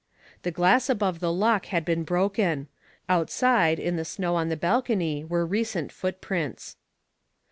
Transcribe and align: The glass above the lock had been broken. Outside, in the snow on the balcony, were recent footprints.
The 0.41 0.49
glass 0.49 0.89
above 0.89 1.19
the 1.19 1.31
lock 1.31 1.67
had 1.67 1.85
been 1.85 2.01
broken. 2.03 2.69
Outside, 3.07 3.77
in 3.77 3.97
the 3.97 4.03
snow 4.03 4.35
on 4.35 4.49
the 4.49 4.57
balcony, 4.57 5.23
were 5.23 5.45
recent 5.45 5.91
footprints. 5.91 6.75